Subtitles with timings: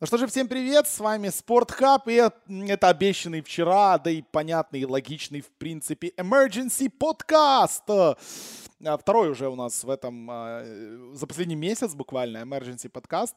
[0.00, 2.22] Ну что же, всем привет, с вами Спортхаб, и
[2.68, 6.88] это обещанный вчера, да и понятный и логичный, в принципе, Emergency.
[8.84, 10.62] А, второй уже у нас в этом, а,
[11.14, 13.34] за последний месяц буквально, Emergency Podcast.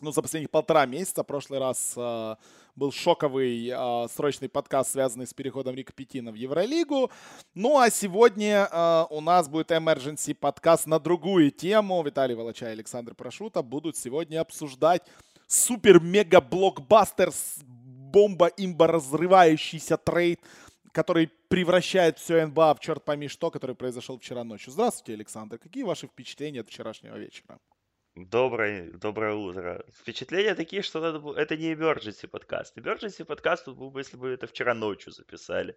[0.00, 1.22] Ну, за последних полтора месяца.
[1.22, 2.36] Прошлый раз э,
[2.74, 7.10] был шоковый э, срочный подкаст, связанный с переходом Рика Петина в Евролигу.
[7.54, 12.02] Ну, а сегодня э, у нас будет emergency подкаст на другую тему.
[12.02, 15.02] Виталий Волоча и Александр Прошута будут сегодня обсуждать
[15.52, 17.30] супер-мега-блокбастер,
[17.66, 20.40] бомба-имба разрывающийся трейд,
[20.92, 24.72] который превращает все НБА в черт пойми что, который произошел вчера ночью.
[24.72, 25.58] Здравствуйте, Александр.
[25.58, 27.58] Какие ваши впечатления от вчерашнего вечера?
[28.14, 29.84] Доброе, доброе утро.
[30.00, 31.34] Впечатления такие, что надо было...
[31.36, 32.76] это не emergency подкаст.
[32.76, 35.76] Emergency подкаст был бы, если бы это вчера ночью записали.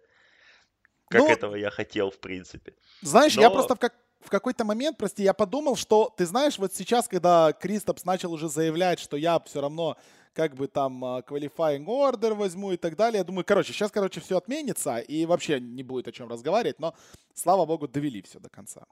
[1.08, 2.74] Как ну, этого я хотел, в принципе.
[3.00, 3.42] Знаешь, Но...
[3.42, 3.94] я просто в, как,
[4.26, 8.48] в какой-то момент, прости, я подумал, что, ты знаешь, вот сейчас, когда Кристопс начал уже
[8.48, 9.96] заявлять, что я все равно
[10.34, 13.18] как бы там а, qualifying order возьму и так далее.
[13.18, 16.94] Я думаю, короче, сейчас, короче, все отменится и вообще не будет о чем разговаривать, но,
[17.34, 18.84] слава богу, довели все до конца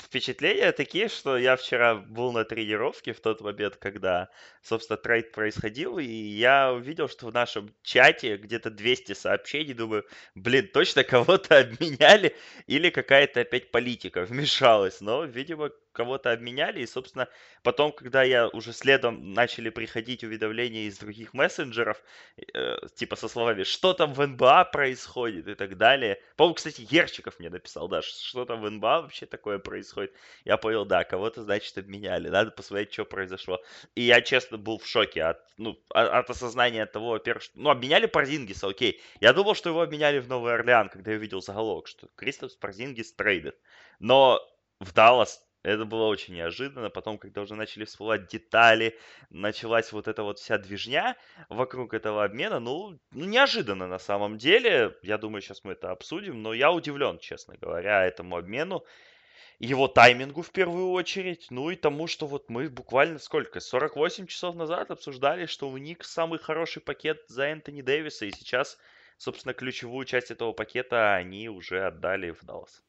[0.00, 4.28] впечатления такие, что я вчера был на тренировке в тот момент, когда,
[4.62, 10.68] собственно, трейд происходил, и я увидел, что в нашем чате где-то 200 сообщений, думаю, блин,
[10.72, 17.28] точно кого-то обменяли или какая-то опять политика вмешалась, но, видимо, кого-то обменяли, и, собственно,
[17.62, 22.02] потом, когда я уже следом начали приходить уведомления из других мессенджеров,
[22.36, 26.20] э, типа со словами, что там в НБА происходит и так далее.
[26.36, 30.12] По-моему, кстати, Ерчиков мне написал, да, что там в НБА вообще такое происходит.
[30.44, 33.62] Я понял, да, кого-то, значит, обменяли, надо посмотреть, что произошло.
[33.94, 38.06] И я, честно, был в шоке от, ну, от осознания того, во-первых, что, ну, обменяли
[38.06, 39.00] Парзингиса, окей.
[39.20, 43.14] Я думал, что его обменяли в Новый Орлеан, когда я увидел заголовок, что Кристофс Парзингис
[43.14, 43.56] трейдед.
[43.98, 44.40] Но
[44.80, 46.90] в Даллас это было очень неожиданно.
[46.90, 48.96] Потом, когда уже начали всплывать детали,
[49.30, 51.16] началась вот эта вот вся движня
[51.48, 54.96] вокруг этого обмена, ну, ну неожиданно на самом деле.
[55.02, 58.84] Я думаю, сейчас мы это обсудим, но я удивлен, честно говоря, этому обмену.
[59.58, 64.54] Его таймингу в первую очередь, ну и тому, что вот мы буквально сколько, 48 часов
[64.54, 68.78] назад обсуждали, что у них самый хороший пакет за Энтони Дэвиса, и сейчас,
[69.16, 72.85] собственно, ключевую часть этого пакета они уже отдали в Даллас.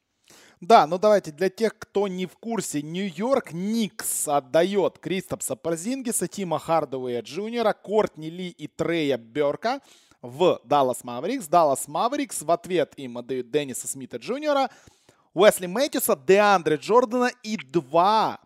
[0.60, 6.58] Да, ну давайте, для тех, кто не в курсе, Нью-Йорк Никс отдает Кристопса Парзингиса, Тима
[6.58, 9.80] Хардуэя Джуниора, Кортни Ли и Трея Берка
[10.20, 11.46] в Даллас Маверикс.
[11.46, 14.68] Даллас Маверикс в ответ им отдают Денниса Смита Джуниора,
[15.32, 18.40] Уэсли Мэтьюса, Деандре Джордана и два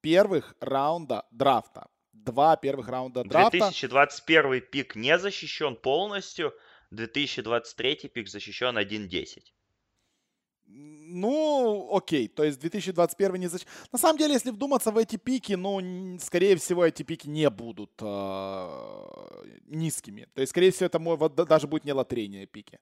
[0.00, 1.86] первых раунда драфта.
[2.12, 3.58] Два первых раунда драфта.
[3.58, 6.52] 2021 пик не защищен полностью,
[6.90, 9.53] 2023 пик защищен 1.10.
[10.66, 13.70] Ну, окей, то есть 2021 не защищен.
[13.92, 17.92] На самом деле, если вдуматься в эти пики, ну, скорее всего, эти пики не будут
[18.00, 20.26] э, низкими.
[20.34, 22.80] То есть, скорее всего, это вот, даже будет не лотерейные пики.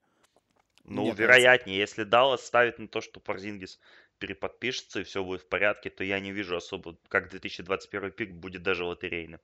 [0.85, 2.01] Ну, Мне вероятнее, кажется.
[2.01, 3.79] если Даллас ставит на то, что Парзингис
[4.19, 8.63] переподпишется и все будет в порядке, то я не вижу особо, как 2021 пик будет
[8.63, 9.41] даже лотерейным.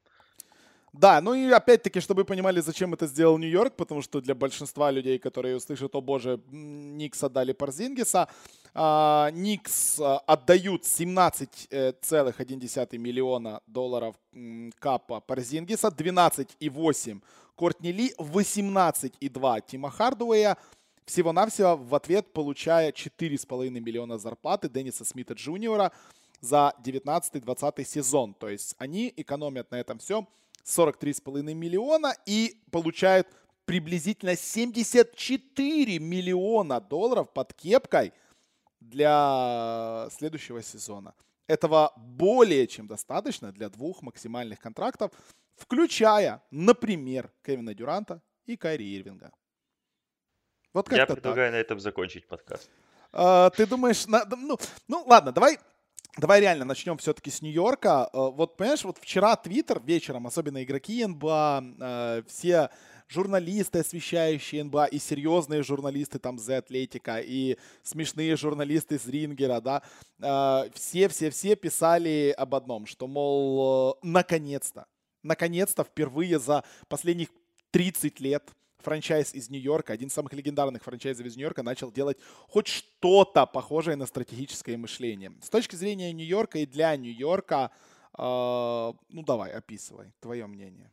[0.93, 4.91] Да, ну и опять-таки, чтобы вы понимали, зачем это сделал Нью-Йорк, потому что для большинства
[4.91, 8.29] людей, которые услышат, о боже, Никс отдали Парзингиса,
[8.75, 14.17] а, Никс а, отдают 17,1 миллиона долларов
[14.79, 17.21] капа Парзингиса, 12,8
[17.55, 20.57] Кортни Ли, 18,2 Тима Хардуэя,
[21.05, 25.93] всего-навсего в ответ получая 4,5 миллиона зарплаты Денниса Смита Джуниора
[26.41, 28.35] за 19-20 сезон.
[28.35, 30.27] То есть они экономят на этом все
[30.69, 33.27] 43,5 миллиона и получают
[33.65, 38.13] приблизительно 74 миллиона долларов под кепкой
[38.81, 41.15] для следующего сезона.
[41.47, 45.11] Этого более чем достаточно для двух максимальных контрактов,
[45.57, 49.33] включая, например, Кевина Дюранта и Кайри Ирвинга.
[50.75, 51.55] Вот Я предлагаю так.
[51.55, 52.71] на этом закончить подкаст.
[53.13, 55.59] А, ты думаешь, на, ну, ну ладно, давай
[56.17, 58.11] Давай реально начнем все-таки с Нью-Йорка.
[58.13, 62.71] Э, вот, понимаешь, вот вчера Твиттер вечером, особенно игроки НБА, э, все
[63.09, 69.83] журналисты, освещающие НБА, и серьезные журналисты там The Athletic, и смешные журналисты из Рингера, да,
[70.75, 74.87] все-все-все э, писали об одном, что, мол, наконец-то,
[75.23, 77.29] наконец-то впервые за последних
[77.71, 82.69] 30 лет франчайз из Нью-Йорка, один из самых легендарных франчайзов из Нью-Йорка, начал делать хоть
[82.69, 85.33] что-то похожее на стратегическое мышление.
[85.43, 87.71] С точки зрения Нью-Йорка и для Нью-Йорка,
[88.17, 90.91] э, ну давай, описывай, твое мнение.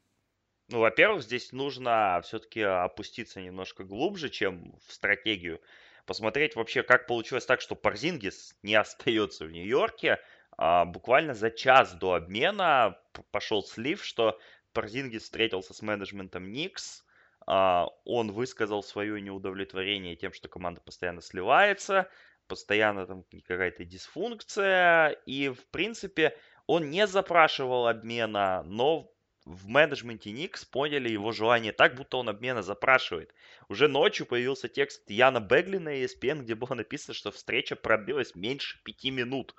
[0.69, 5.61] Ну, во-первых, здесь нужно все-таки опуститься немножко глубже, чем в стратегию.
[6.07, 10.19] Посмотреть вообще, как получилось так, что Парзингис не остается в Нью-Йорке.
[10.57, 12.97] А, буквально за час до обмена
[13.31, 14.39] пошел слив, что
[14.73, 17.04] Парзингис встретился с менеджментом Никс,
[17.45, 22.09] он высказал свое неудовлетворение тем, что команда постоянно сливается,
[22.47, 26.37] постоянно там какая-то дисфункция, и, в принципе,
[26.67, 29.11] он не запрашивал обмена, но
[29.45, 33.31] в менеджменте Никс поняли его желание так, будто он обмена запрашивает.
[33.69, 38.81] Уже ночью появился текст Яна Бегли на ESPN, где было написано, что встреча продлилась меньше
[38.83, 39.55] пяти минут.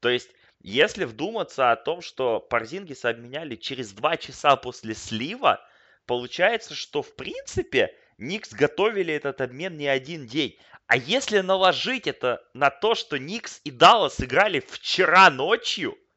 [0.00, 5.66] То есть, если вдуматься о том, что Порзингиса обменяли через два часа после слива,
[6.10, 10.58] получается, что в принципе Никс готовили этот обмен не один день.
[10.88, 15.96] А если наложить это на то, что Никс и Даллас играли вчера ночью–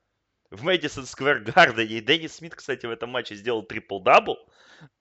[0.53, 4.37] в Мэдисон Сквер Гардене, и Деннис Смит, кстати, в этом матче сделал трипл-дабл,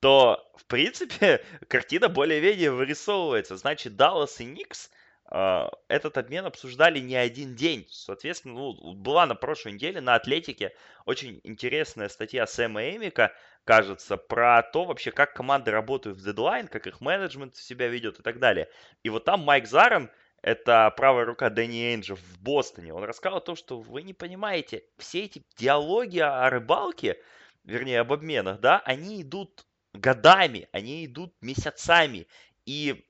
[0.01, 3.57] то, в принципе, картина более-менее вырисовывается.
[3.57, 4.91] Значит, Даллас и Никс
[5.31, 7.87] э, этот обмен обсуждали не один день.
[7.91, 10.75] Соответственно, ну, была на прошлой неделе на Атлетике
[11.05, 16.87] очень интересная статья Сэма Эмика, кажется, про то вообще, как команды работают в дедлайн, как
[16.87, 18.69] их менеджмент себя ведет и так далее.
[19.03, 20.11] И вот там Майк Зарен
[20.43, 22.93] это правая рука Дэнни Энджа в Бостоне.
[22.93, 27.17] Он рассказал о том, что вы не понимаете, все эти диалоги о рыбалке,
[27.65, 32.27] вернее, об обменах, да, они идут годами, они идут месяцами.
[32.67, 33.05] И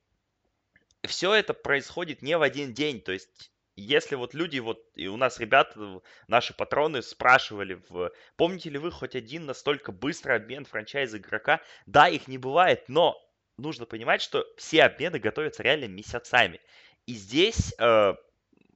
[1.03, 3.01] все это происходит не в один день.
[3.01, 8.69] То есть если вот люди, вот и у нас ребята, наши патроны спрашивали, в, помните
[8.69, 11.61] ли вы хоть один настолько быстрый обмен франчайз игрока?
[11.85, 13.17] Да, их не бывает, но
[13.57, 16.61] нужно понимать, что все обмены готовятся реально месяцами.
[17.05, 18.13] И здесь э,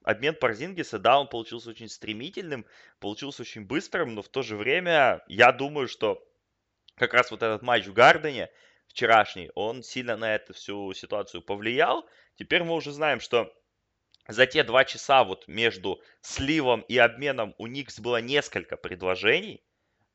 [0.03, 2.65] обмен Парзингиса, да, он получился очень стремительным,
[2.99, 6.23] получился очень быстрым, но в то же время я думаю, что
[6.95, 8.49] как раз вот этот матч в Гардене
[8.87, 12.07] вчерашний, он сильно на эту всю ситуацию повлиял.
[12.35, 13.53] Теперь мы уже знаем, что
[14.27, 19.63] за те два часа вот между сливом и обменом у Никс было несколько предложений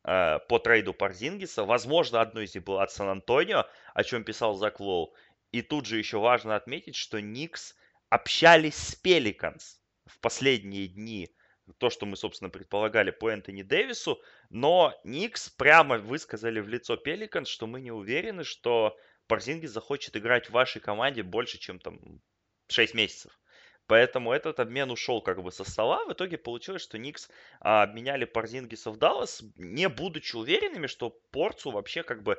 [0.05, 1.65] э, по трейду Парзингиса.
[1.65, 5.15] Возможно, одно из них было от Сан-Антонио, о чем писал Зак Лоу.
[5.51, 7.75] И тут же еще важно отметить, что Никс
[8.11, 11.31] общались с Пеликанс в последние дни.
[11.79, 14.21] То, что мы, собственно, предполагали по Энтони Дэвису.
[14.51, 20.49] Но Никс прямо высказали в лицо Пеликанс, что мы не уверены, что Парзинги захочет играть
[20.49, 22.21] в вашей команде больше, чем там
[22.69, 23.39] 6 месяцев.
[23.87, 26.05] Поэтому этот обмен ушел как бы со стола.
[26.07, 27.29] В итоге получилось, что Никс
[27.61, 32.39] а, обменяли Парзингиса в Даллас, не будучи уверенными, что Порцу вообще как бы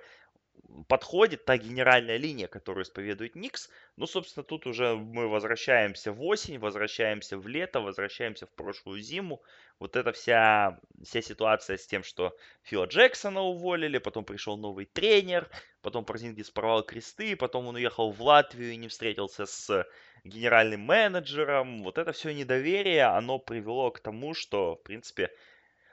[0.88, 3.70] подходит та генеральная линия, которую исповедует Никс.
[3.96, 9.42] Ну, собственно, тут уже мы возвращаемся в осень, возвращаемся в лето, возвращаемся в прошлую зиму.
[9.80, 15.50] Вот эта вся, вся ситуация с тем, что Фила Джексона уволили, потом пришел новый тренер,
[15.82, 19.88] потом Порзингис порвал кресты, потом он уехал в Латвию и не встретился с
[20.24, 21.84] генеральным менеджером.
[21.84, 25.32] Вот это все недоверие, оно привело к тому, что, в принципе,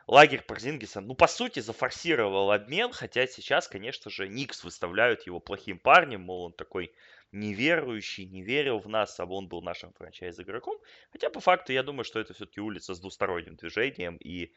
[0.06, 5.78] лагерь Порзингиса, ну, по сути, зафорсировал обмен, хотя сейчас, конечно же, Никс выставляют его плохим
[5.78, 6.92] парнем, мол, он такой
[7.32, 10.78] неверующий, не верил в нас, а он был нашим франчайз-игроком.
[11.12, 14.52] Хотя, по факту, я думаю, что это все-таки улица с двусторонним движением, и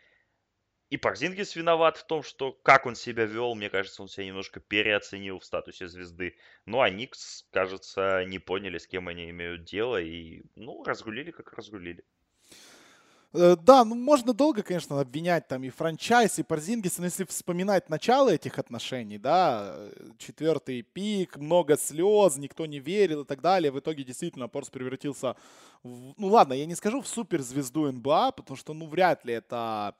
[0.93, 4.59] и Парзингис виноват в том, что как он себя вел, мне кажется, он себя немножко
[4.59, 6.35] переоценил в статусе звезды.
[6.67, 11.51] Ну, а Никс, кажется, не поняли, с кем они имеют дело, и, ну, разгулили, как
[11.53, 12.05] разгулили.
[13.33, 17.89] Э, да, ну можно долго, конечно, обвинять там и франчайз, и Парзингиса, но если вспоминать
[17.89, 19.75] начало этих отношений, да,
[20.19, 25.35] четвертый пик, много слез, никто не верил и так далее, в итоге действительно Порс превратился
[25.81, 29.95] в, ну ладно, я не скажу в суперзвезду НБА, потому что, ну, вряд ли это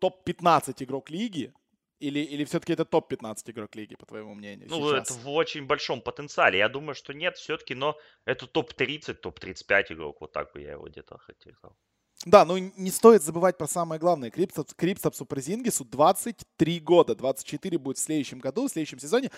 [0.00, 1.52] топ-15 игрок лиги,
[1.98, 4.68] или, или все-таки это топ-15 игрок лиги, по твоему мнению?
[4.68, 5.10] Ну, сейчас?
[5.10, 6.58] это в очень большом потенциале.
[6.58, 7.96] Я думаю, что нет, все-таки, но
[8.26, 10.20] это топ-30, топ-35 игрок.
[10.20, 11.54] Вот так бы я его где-то хотел.
[12.24, 14.30] Да, ну не стоит забывать про самое главное.
[14.30, 17.14] Кристапс, Кристапсу Порзингису 23 года.
[17.14, 19.30] 24 будет в следующем году, в следующем сезоне.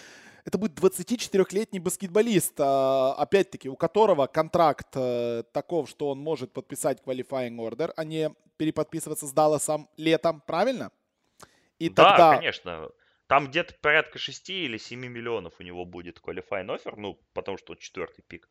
[0.44, 7.02] Это будет 24-летний баскетболист, а, опять-таки, у которого контракт э, таков, что он может подписать
[7.04, 10.90] qualifying offer, а не переподписываться с Далласом летом, правильно?
[11.78, 12.36] И да, тогда...
[12.36, 12.88] конечно.
[13.26, 17.72] Там где-то порядка 6 или 7 миллионов у него будет qualifying offer, ну, потому что
[17.72, 18.48] он четвертый пик.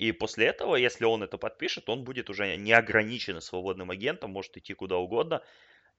[0.00, 4.72] И после этого, если он это подпишет, он будет уже неограниченно свободным агентом, может идти
[4.72, 5.42] куда угодно.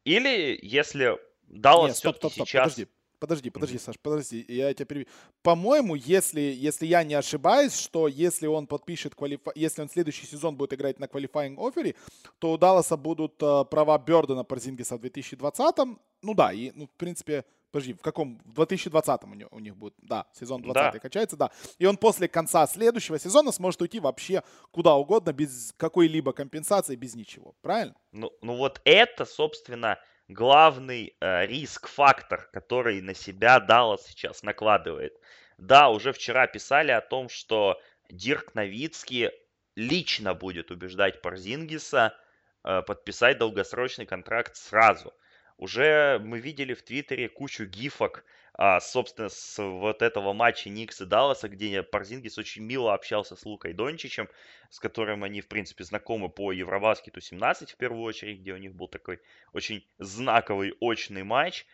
[0.05, 2.73] Или если Даллас все-таки сейчас...
[2.73, 2.87] Подожди,
[3.19, 5.07] подожди, подожди, Саш, подожди, я тебя перебью.
[5.43, 9.51] По-моему, если, если я не ошибаюсь, что если он подпишет, квалифи...
[9.53, 11.93] если он следующий сезон будет играть на квалифайинг офере,
[12.39, 15.75] то у Далласа будут э, права Бёрдена Порзингиса в 2020.
[16.23, 18.41] Ну да, и, ну, в принципе, Подожди, в каком?
[18.43, 20.99] В 2020 у, них, у них будет, да, сезон 20 да.
[20.99, 21.51] качается, да.
[21.79, 27.15] И он после конца следующего сезона сможет уйти вообще куда угодно, без какой-либо компенсации, без
[27.15, 27.95] ничего, правильно?
[28.11, 29.97] Ну, ну вот это, собственно,
[30.27, 35.13] главный э, риск-фактор, который на себя Даллас сейчас накладывает.
[35.57, 39.29] Да, уже вчера писали о том, что Дирк Новицкий
[39.75, 42.15] лично будет убеждать Парзингиса
[42.63, 45.13] э, подписать долгосрочный контракт сразу.
[45.61, 48.25] Уже мы видели в Твиттере кучу гифок,
[48.55, 53.45] а, собственно, с вот этого матча Никс и Далласа, где Парзингис очень мило общался с
[53.45, 54.27] Лукой Дончичем,
[54.71, 58.73] с которым они, в принципе, знакомы по Евробаскету 17 в первую очередь, где у них
[58.73, 59.21] был такой
[59.53, 61.67] очень знаковый очный матч.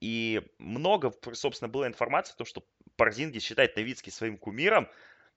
[0.00, 2.66] И много, собственно, было информации о том, что
[2.96, 4.88] Парзингис считает Новицкий своим кумиром,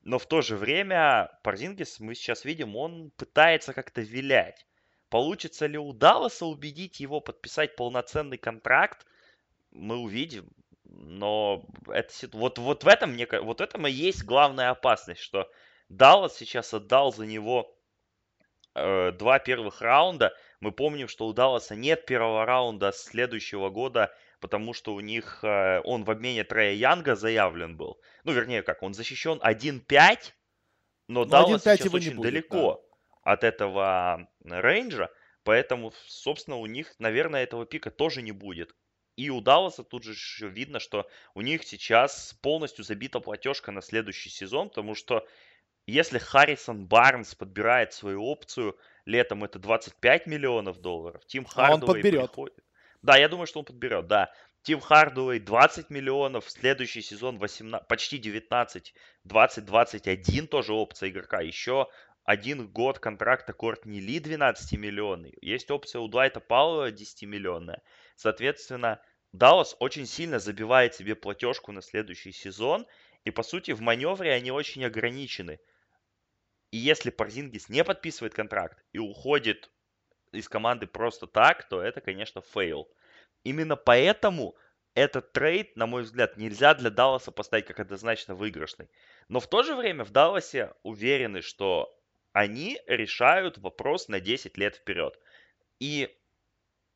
[0.01, 4.65] но в то же время Парзингис, мы сейчас видим, он пытается как-то вилять.
[5.11, 9.05] Получится ли у Далласа убедить его подписать полноценный контракт,
[9.71, 10.49] мы увидим.
[10.85, 15.51] Но это, вот, вот в этом мне вот этом и есть главная опасность, что
[15.89, 17.77] Даллас сейчас отдал за него
[18.73, 20.33] э, два первых раунда.
[20.61, 25.81] Мы помним, что у Далласа нет первого раунда следующего года потому что у них э,
[25.83, 27.99] он в обмене Трея Янга заявлен был.
[28.23, 30.33] Ну, вернее, как, он защищен 1-5,
[31.07, 32.90] но, но Даллас сейчас очень будет, далеко да.
[33.21, 35.09] От этого рейнджа,
[35.43, 38.75] поэтому, собственно, у них, наверное, этого пика тоже не будет.
[39.17, 40.15] И у Далласа тут же
[40.47, 45.27] видно, что у них сейчас полностью забита платежка на следующий сезон, потому что
[45.85, 51.81] если Харрисон Барнс подбирает свою опцию, летом это 25 миллионов долларов, Тим Хардуэй а он
[51.81, 52.27] подберет.
[52.27, 52.63] приходит.
[53.01, 54.31] Да, я думаю, что он подберет, да.
[54.61, 58.93] Тим Хардуэй 20 миллионов, следующий сезон 18, почти 19,
[59.27, 61.41] 20-21 тоже опция игрока.
[61.41, 61.87] Еще
[62.23, 65.31] один год контракта Кортни Ли 12 миллионов.
[65.41, 67.81] Есть опция у Дуайта Пауэлла 10 миллионная.
[68.15, 69.01] Соответственно,
[69.31, 72.85] Даллас очень сильно забивает себе платежку на следующий сезон.
[73.23, 75.59] И по сути в маневре они очень ограничены.
[76.71, 79.71] И если Порзингис не подписывает контракт и уходит
[80.31, 82.89] из команды просто так, то это, конечно, фейл.
[83.43, 84.55] Именно поэтому
[84.93, 88.89] этот трейд, на мой взгляд, нельзя для Далласа поставить как однозначно выигрышный.
[89.27, 91.93] Но в то же время в Далласе уверены, что
[92.33, 95.19] они решают вопрос на 10 лет вперед.
[95.79, 96.15] И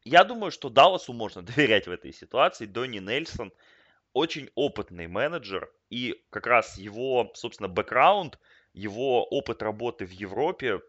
[0.04, 2.65] я думаю, что Далласу можно доверять в этой ситуации.
[2.65, 3.51] Донни Нельсон
[4.13, 8.39] очень опытный менеджер, и как раз его, собственно, бэкграунд,
[8.74, 10.82] его опыт работы в Европе,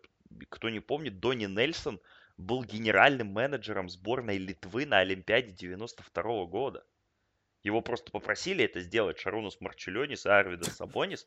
[0.48, 2.00] кто не помнит, Донни Нельсон–
[2.36, 6.84] был генеральным менеджером сборной Литвы на Олимпиаде 92 года.
[7.66, 11.26] Его просто попросили это сделать Шарунус Марчелёнис и Арвидас Сабонис.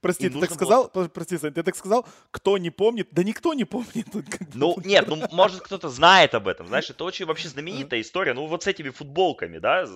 [0.00, 1.08] Прости, ты так сказал, было...
[1.08, 3.08] прости, Сань, ты так сказал, кто не помнит?
[3.12, 4.08] Да никто не помнит.
[4.54, 8.46] Ну, нет, ну, может, кто-то знает об этом, знаешь, это очень вообще знаменитая история, ну,
[8.46, 9.86] вот с этими футболками, да?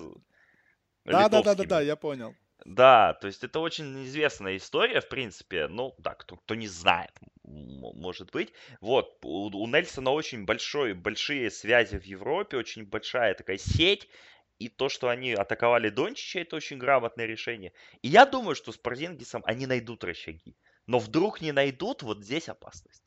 [1.03, 2.35] Да, да, да, да, да, я понял.
[2.63, 5.67] Да, то есть это очень известная история, в принципе.
[5.67, 7.11] Ну, да, кто, кто не знает,
[7.43, 8.53] может быть.
[8.79, 14.07] Вот, у, у Нельсона очень большой, большие связи в Европе, очень большая такая сеть.
[14.61, 17.73] И то, что они атаковали Дончича, это очень грамотное решение.
[18.03, 20.55] И я думаю, что с Порзингисом они найдут рычаги.
[20.85, 23.03] Но вдруг не найдут, вот здесь опасность.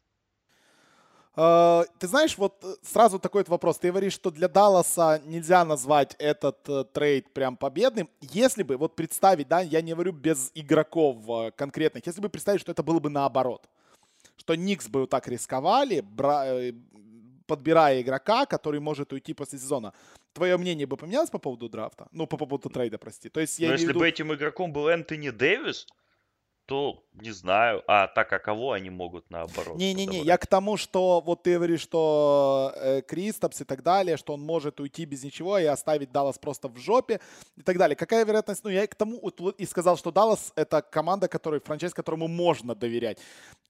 [1.37, 3.79] Uh, ты знаешь, вот э, сразу такой вот вопрос.
[3.79, 8.09] Ты говоришь, что для Далласа нельзя назвать этот uh, трейд прям победным.
[8.21, 12.61] Если бы, вот представить, да, я не говорю без игроков uh, конкретных, если бы представить,
[12.61, 13.69] что это было бы наоборот.
[14.37, 16.73] Что Никс бы вот так рисковали, бра- э,
[17.47, 19.93] подбирая игрока, который может уйти после сезона.
[20.33, 22.09] Твое мнение бы поменялось по поводу драфта?
[22.13, 23.29] Ну, по поводу трейда, прости.
[23.29, 23.99] То есть, я Но если виду...
[23.99, 25.87] бы этим игроком был Энтони Дэвис,
[26.67, 27.83] то не знаю.
[27.87, 29.77] А так, а кого они могут наоборот?
[29.77, 34.35] Не-не-не, я к тому, что вот ты говоришь, что э, Кристопс и так далее, что
[34.35, 37.21] он может уйти без ничего и оставить Даллас просто в жопе
[37.57, 37.95] и так далее.
[37.95, 38.65] Какая вероятность?
[38.65, 39.19] Ну, я к тому
[39.59, 43.19] и сказал, что Даллас— это команда, которой, франчайз, которому можно доверять.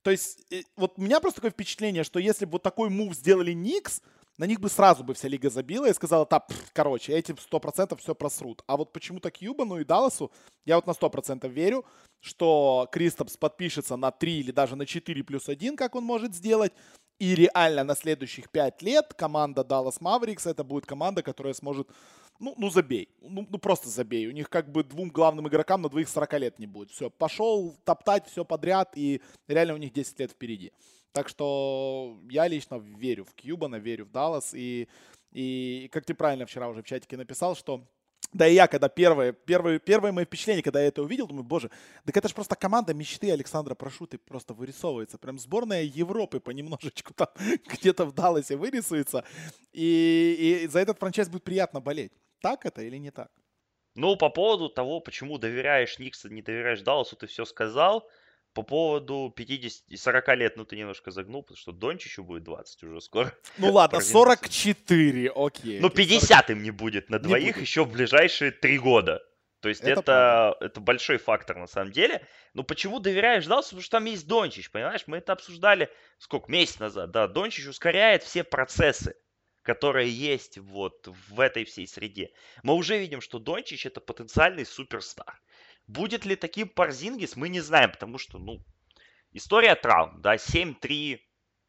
[0.03, 3.15] То есть э, вот у меня просто такое впечатление, что если бы вот такой мув
[3.15, 4.01] сделали Никс,
[4.39, 8.01] на них бы сразу бы вся лига забила и сказала, так, короче, эти сто процентов
[8.01, 8.63] все просрут.
[8.67, 10.33] А вот почему-то Кьюбану и Далласу
[10.65, 11.85] я вот на сто процентов верю,
[12.21, 16.73] что Кристопс подпишется на 3 или даже на 4 плюс 1, как он может сделать.
[17.19, 21.89] И реально на следующих 5 лет команда Dallas Mavericks это будет команда, которая сможет,
[22.41, 24.27] ну, ну забей, ну, ну просто забей.
[24.27, 26.91] У них как бы двум главным игрокам на двоих 40 лет не будет.
[26.91, 30.73] Все, пошел топтать все подряд, и реально у них 10 лет впереди.
[31.13, 34.53] Так что я лично верю в Кьюбана, верю в Даллас.
[34.53, 34.89] И,
[35.31, 37.87] и как ты правильно вчера уже в чатике написал, что
[38.33, 41.71] да и я, когда первое, первое, первое мое впечатление, когда я это увидел, думаю, боже,
[42.05, 45.19] так это же просто команда мечты Александра Прошуты просто вырисовывается.
[45.19, 47.29] Прям сборная Европы понемножечку там
[47.67, 49.25] где-то в Далласе вырисуется.
[49.73, 52.13] И, и за этот франчайз будет приятно болеть.
[52.41, 53.31] Так это или не так?
[53.95, 58.09] Ну, по поводу того, почему доверяешь Никса, не доверяешь Далласу, ты все сказал.
[58.55, 63.01] По поводу 50 40 лет, ну ты немножко загнул, потому что Дончичу будет 20 уже
[63.01, 63.33] скоро.
[63.59, 65.81] Ну ладно, 44, окей.
[65.81, 69.23] Ну 50 им не будет на двоих еще в ближайшие три года.
[69.61, 72.27] То есть это, это, это большой фактор на самом деле.
[72.53, 73.71] Но почему доверяешь Далласу?
[73.71, 75.05] Потому что там есть Дончич, понимаешь?
[75.07, 77.11] Мы это обсуждали сколько, месяц назад.
[77.13, 79.17] Да, Дончич ускоряет все процессы,
[79.63, 82.31] которые есть вот в этой всей среде.
[82.63, 85.41] Мы уже видим, что Дончич это потенциальный суперстар.
[85.87, 88.65] Будет ли таким Парзингис, мы не знаем, потому что, ну,
[89.33, 91.21] история травм, да, 7-3,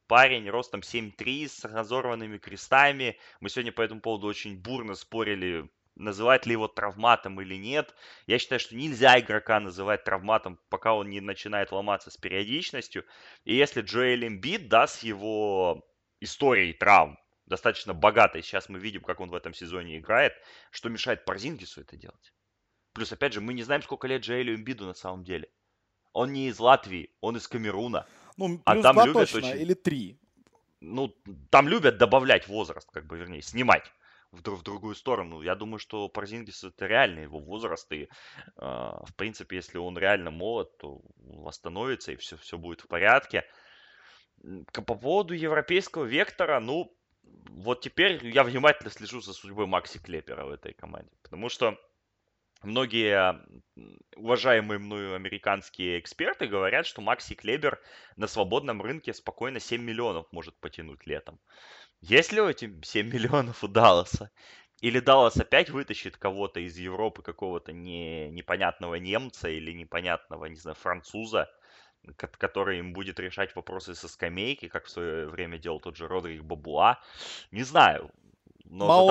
[0.08, 3.18] парень ростом 7-3 с разорванными крестами.
[3.40, 7.94] Мы сегодня по этому поводу очень бурно спорили, называть ли его травматом или нет.
[8.28, 13.06] Я считаю, что нельзя игрока называть травматом, пока он не начинает ломаться с периодичностью.
[13.44, 15.86] И если Джоэль Эмбит даст его
[16.20, 20.34] историей травм, достаточно богатой, сейчас мы видим, как он в этом сезоне играет,
[20.72, 22.35] что мешает Парзингису это делать.
[22.96, 25.50] Плюс, опять же, мы не знаем, сколько лет Джоэлю Эмбиду на самом деле.
[26.14, 28.08] Он не из Латвии, он из Камеруна.
[28.38, 29.62] Ну, а там любят точно, очень...
[29.62, 30.18] или три.
[30.80, 31.14] Ну,
[31.50, 33.92] там любят добавлять возраст, как бы, вернее, снимать
[34.32, 35.42] в, в другую сторону.
[35.42, 37.92] Я думаю, что Парзингис это реально его возраст.
[37.92, 38.08] И, э,
[38.58, 43.44] в принципе, если он реально молод, то восстановится и все, все будет в порядке.
[44.72, 46.96] По поводу европейского вектора, ну,
[47.50, 51.12] вот теперь я внимательно слежу за судьбой Макси Клепера в этой команде.
[51.24, 51.78] Потому что
[52.64, 53.40] многие
[54.16, 57.82] уважаемые мною американские эксперты говорят, что Макси Клебер
[58.16, 61.40] на свободном рынке спокойно 7 миллионов может потянуть летом.
[62.02, 64.32] Есть ли эти 7 миллионов у Далласа?
[64.82, 70.76] Или Даллас опять вытащит кого-то из Европы, какого-то не, непонятного немца или непонятного, не знаю,
[70.76, 71.50] француза,
[72.18, 76.44] который им будет решать вопросы со скамейки, как в свое время делал тот же Родрик
[76.44, 77.00] Бабуа.
[77.52, 78.12] Не знаю.
[78.66, 79.08] Но Мао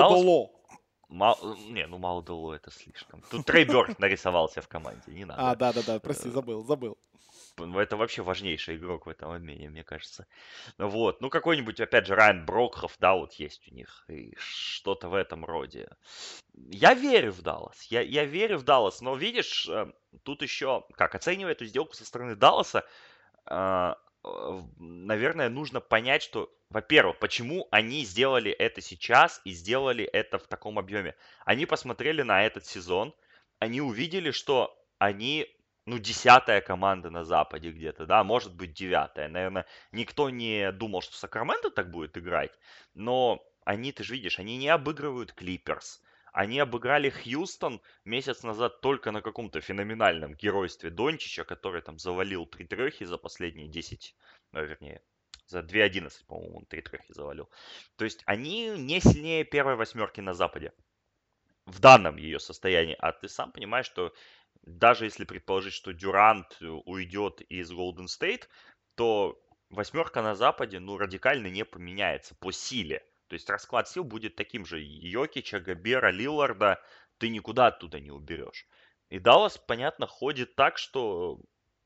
[1.09, 1.37] Мал...
[1.69, 3.21] Не, ну Мао Дело это слишком.
[3.29, 5.51] Тут Трей Бёрд нарисовался в команде, не надо.
[5.51, 6.97] А, да-да-да, прости, забыл, забыл.
[7.57, 10.27] Ну, это вообще важнейший игрок в этом обмене, мне кажется.
[10.77, 11.21] Вот.
[11.21, 14.03] Ну, какой-нибудь, опять же, Райан Брокхов, да, вот есть у них.
[14.09, 15.89] И что-то в этом роде.
[16.53, 17.83] Я верю в Даллас.
[17.83, 19.01] Я, я верю в Даллас.
[19.01, 19.91] Но, видишь, э,
[20.23, 22.83] тут еще, как, оценивая эту сделку со стороны Далласа,
[23.45, 23.93] э,
[24.77, 30.79] наверное, нужно понять, что, во-первых, почему они сделали это сейчас и сделали это в таком
[30.79, 31.15] объеме.
[31.45, 33.13] Они посмотрели на этот сезон,
[33.59, 35.47] они увидели, что они
[35.85, 39.27] ну, десятая команда на Западе где-то, да, может быть, девятая.
[39.27, 42.51] Наверное, никто не думал, что Сакраменто так будет играть,
[42.93, 46.01] но они, ты же видишь, они не обыгрывают Клиперс.
[46.35, 52.67] Они обыграли Хьюстон месяц назад только на каком-то феноменальном геройстве Дончича, который там завалил три
[52.67, 54.13] трехи за последние 10,
[54.51, 55.01] ну, вернее,
[55.47, 57.49] за 2.11, по-моему, он три трехи завалил.
[57.95, 60.73] То есть они не сильнее первой восьмерки на Западе
[61.65, 62.97] в данном ее состоянии.
[62.99, 64.13] А ты сам понимаешь, что
[64.61, 68.49] даже если предположить, что Дюрант э, уйдет из Голден Стейт,
[68.95, 73.05] то восьмерка на Западе, ну, радикально не поменяется по силе.
[73.27, 74.79] То есть расклад сил будет таким же.
[74.81, 76.81] Йокича, Габера, Лилларда
[77.17, 78.67] ты никуда оттуда не уберешь.
[79.09, 81.39] И Даллас, понятно, ходит так, что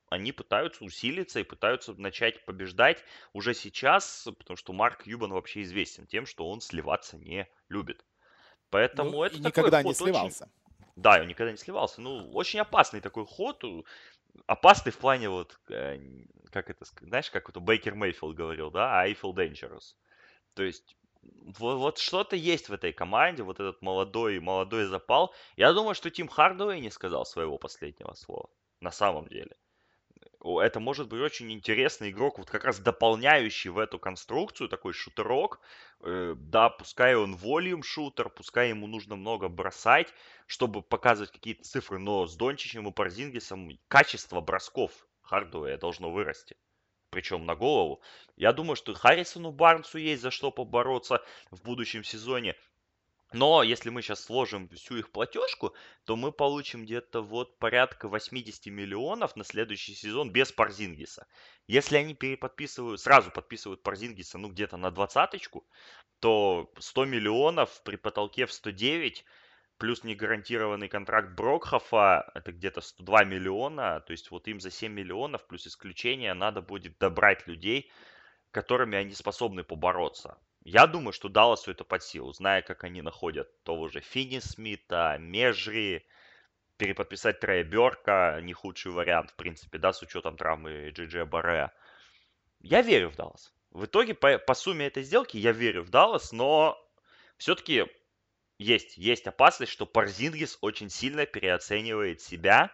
[0.09, 6.07] они пытаются усилиться и пытаются начать побеждать уже сейчас, потому что Марк Юбан вообще известен
[6.07, 8.05] тем, что он сливаться не любит.
[8.69, 10.45] Поэтому ну, это никогда не сливался.
[10.45, 10.93] Очень...
[10.95, 12.01] Да, он никогда не сливался.
[12.01, 13.63] Ну, очень опасный такой ход.
[14.45, 15.99] Опасный в плане вот, э,
[16.51, 19.95] как это, знаешь, как это Бейкер Мейфилд говорил, да, I feel dangerous.
[20.53, 25.33] То есть вот, вот что-то есть в этой команде, вот этот молодой, молодой запал.
[25.57, 28.49] Я думаю, что Тим Хардуэй не сказал своего последнего слова.
[28.81, 29.55] На самом деле
[30.41, 35.59] это может быть очень интересный игрок, вот как раз дополняющий в эту конструкцию, такой шутерок.
[36.01, 40.13] Э, да, пускай он волюм шутер, пускай ему нужно много бросать,
[40.47, 46.55] чтобы показывать какие-то цифры, но с Дончичем и Парзингисом качество бросков Хардуэя должно вырасти.
[47.09, 48.01] Причем на голову.
[48.35, 52.55] Я думаю, что Харрисону Барнсу есть за что побороться в будущем сезоне.
[53.31, 58.65] Но если мы сейчас сложим всю их платежку, то мы получим где-то вот порядка 80
[58.67, 61.27] миллионов на следующий сезон без Парзингиса.
[61.67, 65.67] Если они переподписывают, сразу подписывают Парзингиса, ну где-то на двадцаточку,
[66.19, 69.23] то 100 миллионов при потолке в 109
[69.79, 75.47] плюс негарантированный контракт Брокхофа, это где-то 102 миллиона, то есть вот им за 7 миллионов
[75.47, 77.89] плюс исключение надо будет добрать людей,
[78.51, 80.37] которыми они способны побороться.
[80.65, 85.17] Я думаю, что Далласу это под силу, зная, как они находят того же Финни Смита,
[85.17, 86.05] Межри,
[86.77, 91.71] переподписать Трея Берка, не худший вариант, в принципе, да, с учетом травмы Джей Барре.
[92.59, 93.53] Я верю в Даллас.
[93.71, 96.77] В итоге, по, по сумме этой сделки, я верю в Даллас, но
[97.37, 97.85] все-таки
[98.59, 102.71] есть, есть опасность, что Парзингис очень сильно переоценивает себя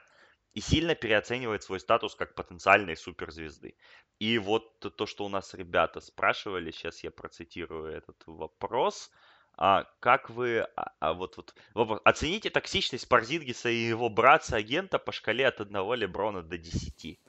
[0.54, 3.76] и сильно переоценивает свой статус как потенциальной суперзвезды.
[4.18, 9.12] И вот то, что у нас ребята спрашивали, сейчас я процитирую этот вопрос.
[9.58, 15.12] А как вы а, а вот, вот, вопрос, оцените токсичность Парзингиса и его братца-агента по
[15.12, 17.20] шкале от одного Леброна до 10?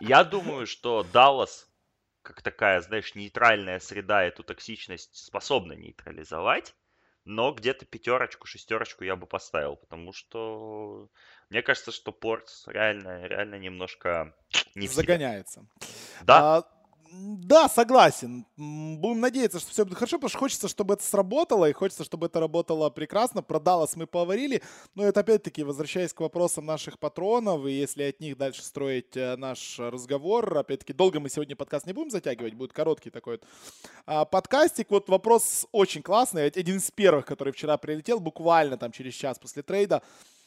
[0.00, 1.72] Я думаю, что Даллас,
[2.22, 6.74] как такая, знаешь, нейтральная среда, эту токсичность способна нейтрализовать
[7.24, 11.08] но где-то пятерочку, шестерочку я бы поставил, потому что
[11.50, 14.34] мне кажется, что Портс реально, реально немножко
[14.74, 15.66] не Загоняется.
[16.22, 16.58] Да.
[16.58, 16.62] А,
[17.16, 18.44] да, согласен.
[18.56, 22.26] Будем надеяться, что все будет хорошо, потому что хочется, чтобы это сработало, и хочется, чтобы
[22.26, 23.42] это работало прекрасно.
[23.42, 24.62] Про Даллас мы поговорили,
[24.94, 29.36] но это опять-таки, возвращаясь к вопросам наших патронов, и если от них дальше строить э,
[29.36, 33.44] наш разговор, опять-таки, долго мы сегодня подкаст не будем затягивать, будет короткий такой вот
[34.06, 34.90] а, подкастик.
[34.90, 39.62] Вот вопрос очень классный, один из первых, который вчера прилетел, буквально там через час после
[39.62, 40.02] трейда,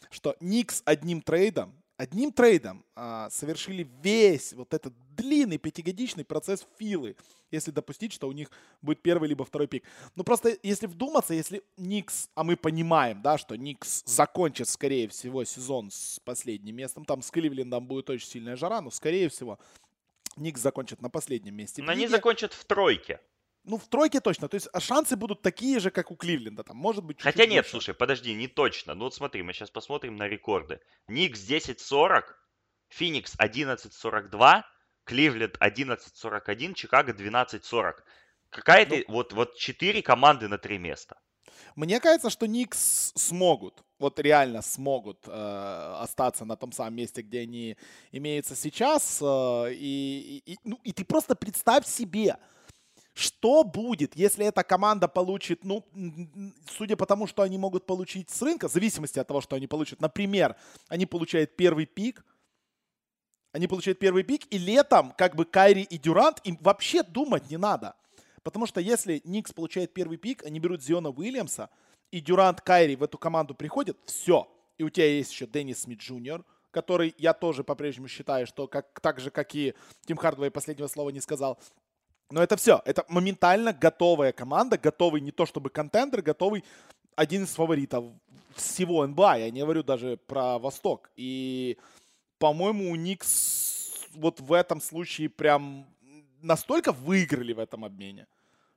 [0.10, 7.16] что Никс одним трейдом одним трейдом а, совершили весь вот этот длинный пятигодичный процесс Филы,
[7.52, 8.50] если допустить, что у них
[8.82, 9.84] будет первый либо второй пик.
[10.16, 15.44] Ну просто если вдуматься, если Никс, а мы понимаем, да, что Никс закончит, скорее всего,
[15.44, 19.60] сезон с последним местом, там с Кливлендом будет очень сильная жара, но скорее всего
[20.38, 21.82] Никс закончит на последнем месте.
[21.82, 23.20] Но они закончат в тройке.
[23.68, 24.48] Ну, в тройке точно.
[24.48, 26.64] То есть а шансы будут такие же, как у Кливленда.
[26.64, 27.72] Там, может быть, Хотя нет, больше.
[27.72, 28.96] слушай, подожди, не точно.
[28.96, 30.80] Ну вот смотри, мы сейчас посмотрим на рекорды.
[31.10, 32.24] Никс 10.40,
[32.88, 34.64] Феникс 11.42,
[35.04, 37.94] Кливленд 11.41, Чикаго 12.40.
[38.50, 41.18] Какая-то ну, вот, вот 4 команды на 3 места.
[41.76, 47.42] Мне кажется, что Никс смогут, вот реально смогут э, остаться на том самом месте, где
[47.42, 47.76] они
[48.14, 49.20] имеются сейчас.
[49.22, 52.38] Э, и, и, ну, и ты просто представь себе,
[53.18, 55.84] что будет, если эта команда получит, ну,
[56.70, 59.66] судя по тому, что они могут получить с рынка, в зависимости от того, что они
[59.66, 60.56] получат, например,
[60.88, 62.24] они получают первый пик,
[63.54, 67.58] они получают первый пик, и летом как бы Кайри и Дюрант им вообще думать не
[67.58, 67.96] надо.
[68.44, 71.72] Потому что если Никс получает первый пик, они берут Зиона Уильямса,
[72.12, 74.48] и Дюрант Кайри в эту команду приходят, все.
[74.78, 79.00] И у тебя есть еще Деннис Смит Джуниор, который я тоже по-прежнему считаю, что как,
[79.02, 79.74] так же, как и
[80.06, 81.60] Тим Хардвей последнего слова не сказал,
[82.30, 82.82] но это все.
[82.86, 86.64] Это моментально готовая команда, готовый не то чтобы contender, готовый
[87.16, 88.06] один из фаворитов
[88.56, 89.40] всего НБА.
[89.40, 91.10] Я не говорю даже про Восток.
[91.16, 91.78] И,
[92.40, 95.86] по-моему, у Никс вот в этом случае прям
[96.42, 98.28] настолько выиграли в этом обмене.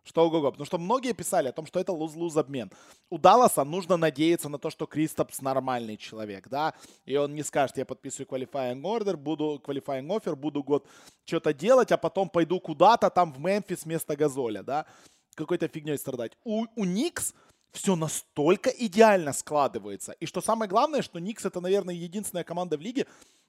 [0.04, 0.50] Что ого-го.
[0.50, 2.70] Потому что многие писали о том, что это луз-луз обмен.
[3.10, 7.76] У Далласа нужно надеяться на то, что Кристопс нормальный человек, да, и он не скажет,
[7.76, 10.86] я подписываю qualifying order, буду qualifying offer, буду год
[11.24, 14.86] что-то делать, а потом пойду куда-то там в Мемфис вместо Газоля, да,
[15.34, 16.32] какой-то фигней страдать.
[16.44, 17.34] У, у Никс
[17.72, 20.12] все настолько идеально складывается.
[20.12, 23.06] И что самое главное, что Никс это, наверное, единственная команда в лиге,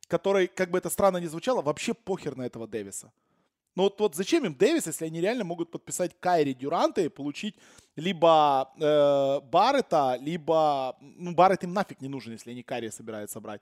[0.07, 3.11] которой, как бы это странно ни звучало, вообще похер на этого Дэвиса.
[3.75, 7.55] Но вот, вот зачем им Дэвис, если они реально могут подписать Кайри Дюранта и получить
[7.95, 10.97] либо э, Баррета, либо...
[10.99, 13.61] Ну, Баррет им нафиг не нужен, если они Кайри собираются брать.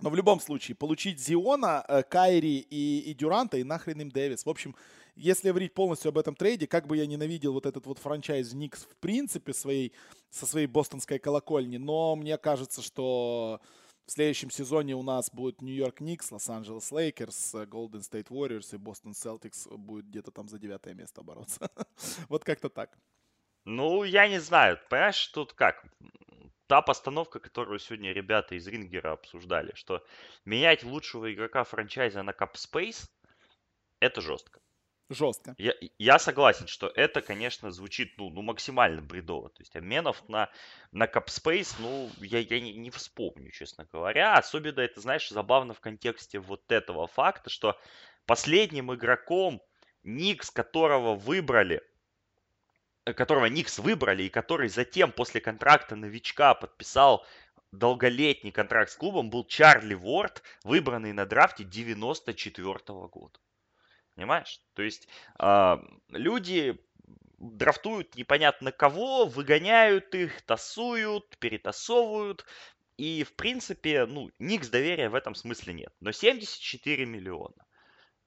[0.00, 4.46] Но в любом случае, получить Зиона, э, Кайри и, и Дюранта, и нахрен им Дэвис.
[4.46, 4.76] В общем,
[5.16, 8.84] если говорить полностью об этом трейде, как бы я ненавидел вот этот вот franchise Никс
[8.84, 9.92] в принципе своей,
[10.30, 13.60] со своей бостонской колокольни, но мне кажется, что
[14.08, 19.12] в следующем сезоне у нас будет Нью-Йорк Никс, Лос-Анджелес Лейкерс, Голден Стейт Warriors и Бостон
[19.12, 21.70] Селтикс будет где-то там за девятое место бороться.
[22.30, 22.96] вот как-то так.
[23.66, 24.80] Ну, я не знаю.
[24.88, 25.84] Понимаешь, тут как?
[26.68, 30.02] Та постановка, которую сегодня ребята из Рингера обсуждали, что
[30.46, 33.10] менять лучшего игрока франчайза на Space,
[34.00, 34.60] это жестко
[35.08, 35.54] жестко.
[35.58, 39.48] Я, я согласен, что это, конечно, звучит ну, ну максимально бредово.
[39.50, 40.50] То есть обменов на,
[40.92, 44.34] на Capspace, ну, я, я не, не вспомню, честно говоря.
[44.34, 47.78] Особенно это, знаешь, забавно в контексте вот этого факта, что
[48.26, 49.62] последним игроком,
[50.02, 51.82] Никс, которого выбрали,
[53.04, 57.26] э, которого Никс выбрали, и который затем после контракта новичка подписал
[57.72, 63.38] долголетний контракт с клубом, был Чарли Ворд, выбранный на драфте 94 -го года.
[64.18, 64.60] Понимаешь?
[64.74, 65.06] То есть
[65.38, 65.76] э,
[66.08, 66.76] люди
[67.38, 72.44] драфтуют непонятно кого, выгоняют их, тасуют, перетасовывают.
[72.96, 75.92] И, в принципе, ну, Никс доверия в этом смысле нет.
[76.00, 77.64] Но 74 миллиона.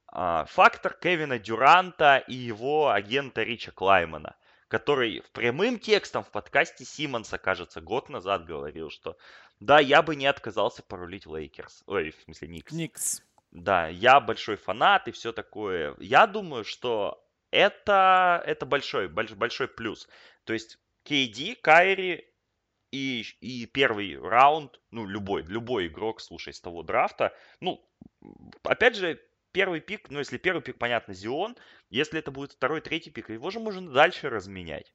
[0.07, 4.37] А, фактор Кевина Дюранта и его агента Рича Клаймана,
[4.69, 9.17] который в прямым текстом в подкасте Симмонса, кажется, год назад говорил, что
[9.59, 11.83] да, я бы не отказался порулить Лейкерс.
[11.85, 12.71] Ой, в смысле Никс.
[12.71, 13.21] Никс.
[13.51, 15.95] Да, я большой фанат и все такое.
[15.99, 20.07] Я думаю, что это, это большой, большой, большой плюс.
[20.45, 22.25] То есть KD, Кайри
[22.91, 27.85] И, и первый раунд, ну, любой, любой игрок, слушай, с того драфта, ну,
[28.63, 29.21] опять же,
[29.53, 31.57] первый пик, ну, если первый пик, понятно, Зион,
[31.89, 34.93] если это будет второй, третий пик, его же можно дальше разменять.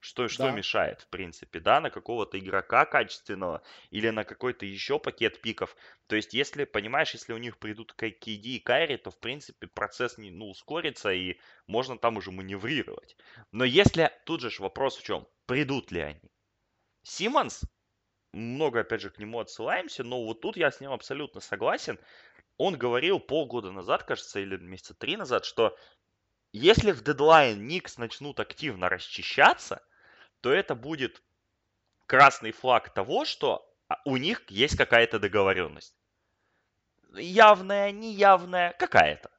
[0.00, 0.52] Что, что Да.
[0.52, 5.76] мешает, в принципе, да, на какого-то игрока качественного или на какой-то еще пакет пиков.
[6.06, 10.16] То есть, если, понимаешь, если у них придут KD и Кайри, то, в принципе, процесс
[10.18, 13.16] не, ну, ускорится и можно там уже маневрировать.
[13.50, 16.30] Но если, тут же вопрос в чем, придут ли они?
[17.02, 17.62] Симмонс,
[18.32, 22.00] много, опять же, к нему отсылаемся, но вот тут я с ним абсолютно согласен.
[22.58, 25.76] Он говорил полгода назад, кажется, или месяца три назад, что
[26.52, 29.86] если в дедлайн Никс начнут активно расчищаться,
[30.40, 31.22] то это будет
[32.06, 35.96] красный флаг того, что а, у них есть какая-то договоренность.
[37.14, 39.30] Явная, неявная, какая-то.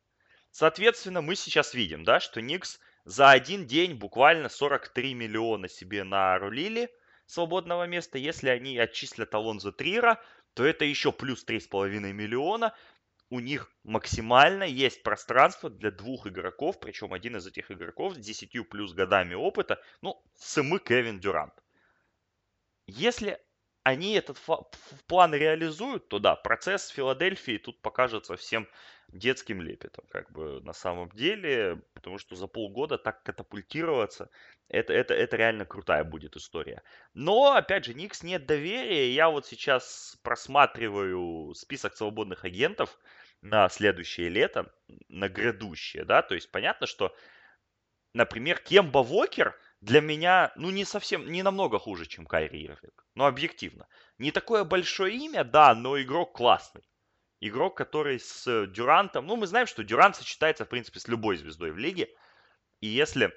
[0.52, 6.92] Соответственно, мы сейчас видим, да, что Никс за один день буквально 43 миллиона себе нарулили
[7.26, 8.18] свободного места.
[8.18, 10.22] Если они отчислят Алонзо Трира,
[10.54, 12.76] то это еще плюс 3,5 миллиона.
[13.32, 18.68] У них максимально есть пространство для двух игроков, причем один из этих игроков с 10
[18.68, 21.54] плюс годами опыта, ну, Сымы Кевин Дюрант.
[22.88, 23.40] Если
[23.84, 24.38] они этот
[25.08, 28.68] план реализуют, то да, процесс Филадельфии тут покажется всем
[29.12, 34.30] детским лепетом, как бы на самом деле, потому что за полгода так катапультироваться,
[34.68, 36.84] это, это, это реально крутая будет история.
[37.14, 43.00] Но, опять же, Никс нет доверия, я вот сейчас просматриваю список свободных агентов
[43.42, 44.74] на следующее лето,
[45.08, 47.16] на грядущее, да, то есть понятно, что,
[48.14, 53.06] например, Кемба Вокер– для меня, ну, не совсем, не намного хуже, чем Кайри Ирвинг.
[53.16, 53.88] Ну, объективно.
[54.18, 56.84] Не такое большое имя, да, но игрок классный.
[57.40, 61.72] Игрок, который с Дюрантом, ну, мы знаем, что Дюрант сочетается, в принципе, с любой звездой
[61.72, 62.10] в лиге.
[62.82, 63.34] И если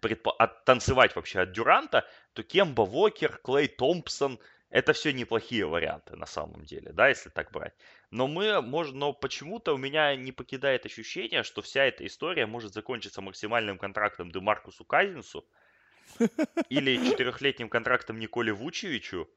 [0.00, 4.38] предпо- оттанцевать вообще от Дюранта, то Кемба Вокер, Клей Томпсон–
[4.70, 7.74] это все неплохие варианты на самом деле, да, если так брать.
[8.10, 12.74] Но мы, можем, но почему-то у меня не покидает ощущение, что вся эта история может
[12.74, 15.46] закончиться максимальным контрактом Демаркусу Казинсу
[16.68, 19.28] или четырехлетним контрактом Николе Вучевичу,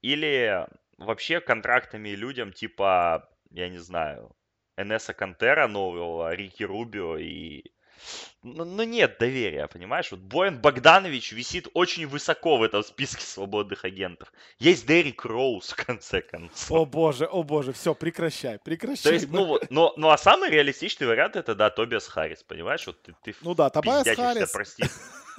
[0.00, 0.66] или
[0.98, 4.34] вообще контрактами людям типа, я не знаю,
[4.76, 7.71] Энеса Кантера нового, Рики Рубио и
[8.42, 10.10] ну, ну нет доверия, понимаешь?
[10.10, 14.32] Вот Боян Богданович висит очень высоко в этом списке свободных агентов.
[14.58, 16.70] Есть Дерек Роуз, в конце концов.
[16.70, 19.04] О боже, о боже, все, прекращай, прекращай.
[19.04, 22.86] То есть, ну вот, но, ну а самый реалистичный вариант это, да, Тобиас Харрис, понимаешь?
[22.86, 24.50] Вот ты, ты ну да, Тобиас Харрис.
[24.50, 24.84] прости.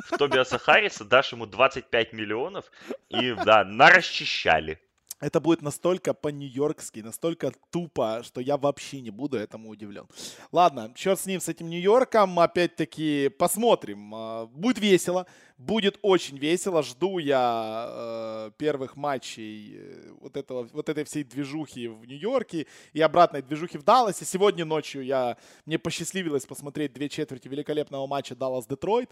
[0.10, 2.72] В Тобиаса Харриса дашь ему 25 миллионов
[3.10, 4.83] и, да, нарасчищали
[5.24, 10.06] это будет настолько по-нью-йоркски, настолько тупо, что я вообще не буду этому удивлен.
[10.52, 14.14] Ладно, черт с ним, с этим Нью-Йорком, опять-таки посмотрим.
[14.14, 15.26] А, будет весело,
[15.58, 16.84] будет очень весело.
[16.84, 23.02] Жду я э, первых матчей э, вот, этого, вот этой всей движухи в Нью-Йорке и
[23.02, 24.26] обратной движухи в Далласе.
[24.26, 29.10] Сегодня ночью я, мне посчастливилось посмотреть две четверти великолепного матча Даллас-Детройт.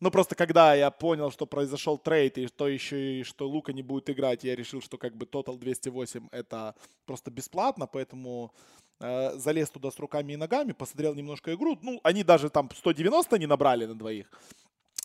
[0.00, 3.82] Ну, просто когда я понял, что произошел трейд, и что еще и что Лука не
[3.82, 6.74] будет играть, я решил, что как бы Total 208 это
[7.04, 8.54] просто бесплатно, поэтому
[9.00, 11.78] э, залез туда с руками и ногами, посмотрел немножко игру.
[11.82, 14.30] Ну, они даже там 190 не набрали на двоих.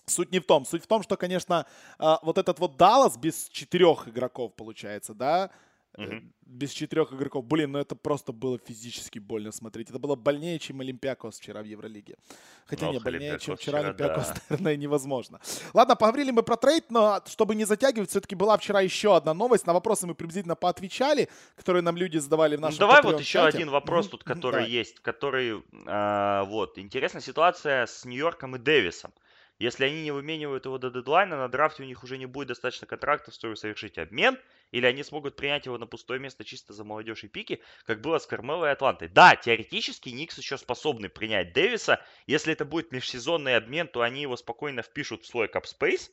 [0.06, 0.66] Суть не в том.
[0.66, 1.66] Суть в том, что, конечно,
[2.00, 5.52] э, вот этот вот Даллас без четырех игроков, получается, да,
[5.98, 6.22] Угу.
[6.42, 7.46] Без четырех игроков.
[7.46, 9.90] Блин, ну это просто было физически больно смотреть.
[9.90, 12.18] Это было больнее, чем Олимпиакос вчера в Евролиге.
[12.66, 14.36] Хотя ну, не, больнее, чем вчера, Олимпиакос, да.
[14.50, 15.40] наверное, невозможно.
[15.74, 19.66] Ладно, поговорили мы про трейд, но чтобы не затягивать, все-таки была вчера еще одна новость.
[19.66, 23.40] На вопросы мы приблизительно поотвечали, которые нам люди задавали в нашем ну, Давай вот еще
[23.40, 24.70] один вопрос тут, который Давай.
[24.70, 29.14] есть, который, э, вот, интересная ситуация с Нью-Йорком и Дэвисом.
[29.58, 32.88] Если они не выменивают его до дедлайна, на драфте у них уже не будет достаточно
[32.88, 34.38] контрактов, чтобы совершить обмен,
[34.72, 38.18] или они смогут принять его на пустое место чисто за молодежь и пики, как было
[38.18, 39.08] с Кармелой и Атлантой.
[39.08, 42.06] Да, теоретически Никс еще способны принять Дэвиса.
[42.28, 46.12] Если это будет межсезонный обмен, то они его спокойно впишут в свой капспейс.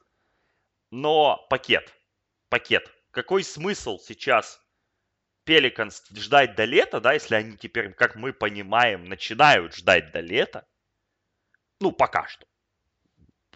[0.93, 1.93] Но пакет,
[2.49, 2.89] пакет.
[3.11, 4.61] Какой смысл сейчас
[5.45, 10.69] Пеликанс ждать до лета, да, если они теперь, как мы понимаем, начинают ждать до лета?
[11.81, 12.47] Ну, пока что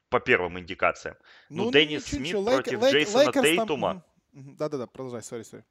[0.09, 1.17] по первым индикациям.
[1.49, 4.05] Ну, ну Деннис Смит против Лейк, Джейсона Лейкерс Тейтума.
[4.33, 5.65] Да-да-да, продолжай, sorry, sorry.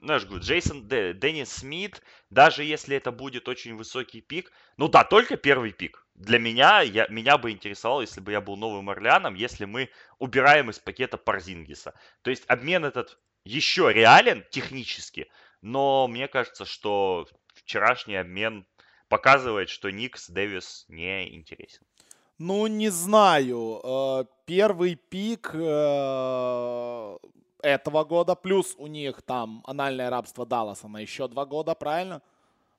[0.00, 5.36] Знаешь, говорю, Джейсон, Деннис Смит, даже если это будет очень высокий пик, ну да, только
[5.36, 6.06] первый пик.
[6.14, 10.68] Для меня, я, меня бы интересовало, если бы я был Новым Орлеаном, если мы убираем
[10.68, 11.94] из пакета Парзингиса.
[12.22, 15.30] То есть обмен этот еще реален технически,
[15.62, 18.66] но мне кажется, что вчерашний обмен
[19.08, 21.86] показывает, что Никс Дэвис не интересен.
[22.38, 23.80] Ну, не знаю.
[23.84, 27.18] Э, первый пик э,
[27.62, 32.22] этого года, плюс у них там анальное рабство Далласа на еще два года, правильно?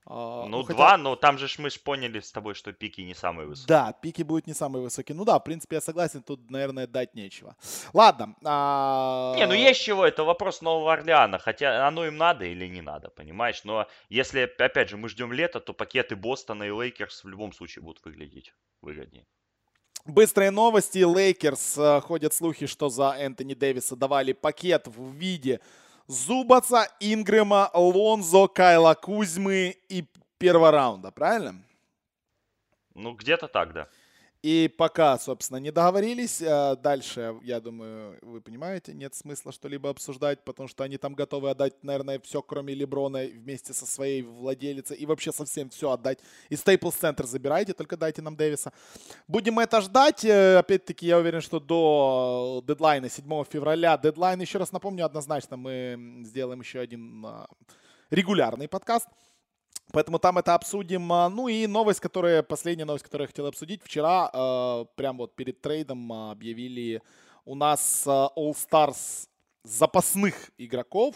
[0.07, 0.77] А, ну, ну хотя...
[0.77, 3.67] два, но там же мы ж поняли с тобой, что пики не самые высокие.
[3.67, 5.15] Да, пики будут не самые высокие.
[5.15, 7.55] Ну да, в принципе, я согласен, тут, наверное, ждать нечего.
[7.93, 8.35] Ладно.
[8.43, 9.33] А...
[9.35, 13.09] Не, ну есть чего, это вопрос Нового Орлеана, хотя оно им надо или не надо,
[13.09, 13.63] понимаешь?
[13.63, 17.81] Но если, опять же, мы ждем лета, то пакеты Бостона и Лейкерс в любом случае
[17.81, 19.25] будут выглядеть выгоднее.
[20.05, 20.99] Быстрые новости.
[20.99, 21.77] Лейкерс.
[21.77, 25.59] Э, ходят слухи, что за Энтони Дэвиса давали пакет в виде
[26.07, 30.05] Зубаца, Ингрема, Лонзо, Кайла Кузьмы и
[30.37, 31.55] первого раунда, правильно?
[32.93, 33.87] Ну, где-то так, да.
[34.45, 40.45] И пока, собственно, не договорились, а дальше, я думаю, вы понимаете, нет смысла что-либо обсуждать,
[40.45, 45.07] потому что они там готовы отдать, наверное, все, кроме Леброна, вместе со своей владелицей, и
[45.07, 46.19] вообще совсем все отдать.
[46.49, 48.71] И Стейплс Центр забирайте, только дайте нам Дэвиса.
[49.27, 50.23] Будем это ждать.
[50.23, 56.21] Э, опять-таки, я уверен, что до дедлайна 7 февраля, дедлайн, еще раз напомню, однозначно мы
[56.23, 57.47] сделаем еще один а,
[58.11, 59.07] регулярный подкаст.
[59.95, 61.13] Поэтому там это обсудим.
[61.13, 63.81] А, ну и новость, которая, последняя новость, которую я хотел обсудить.
[63.81, 67.01] Вчера, э, прям вот перед трейдом объявили
[67.45, 69.29] у нас All Stars
[69.63, 71.15] запасных игроков.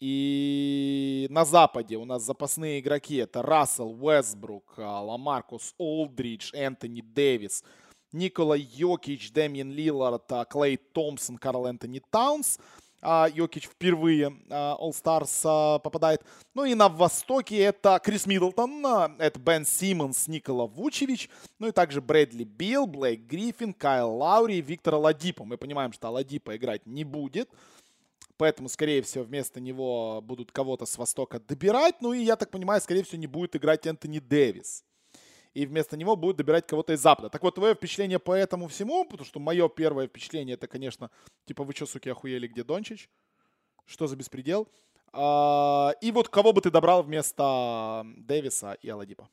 [0.00, 7.62] И на Западе у нас запасные игроки это Рассел, Уэстбрук, Ламаркус, Олдридж, Энтони Дэвис,
[8.10, 15.40] Никола Йокич, Дэмиен Лиллард, Клей Томпсон, Карл Энтони Таунс а, Йокич впервые а, All Stars
[15.44, 16.22] а, попадает.
[16.54, 21.72] Ну и на Востоке это Крис Миддлтон, а, это Бен Симмонс, Никола Вучевич, ну и
[21.72, 25.44] также Брэдли Билл, Блейк Гриффин, Кайл Лаури и Виктор Ладипа.
[25.44, 27.50] Мы понимаем, что Ладипа играть не будет.
[28.36, 31.96] Поэтому, скорее всего, вместо него будут кого-то с Востока добирать.
[32.00, 34.84] Ну и, я так понимаю, скорее всего, не будет играть Энтони Дэвис
[35.54, 37.28] и вместо него будет добирать кого-то из Запада.
[37.28, 41.10] Так вот, твое впечатление по этому всему, потому что мое первое впечатление, это, конечно,
[41.46, 43.08] типа, вы что, суки, охуели, где Дончич?
[43.86, 44.68] Что за беспредел?
[45.12, 49.28] А, и вот кого бы ты добрал вместо Дэвиса и Аладипа?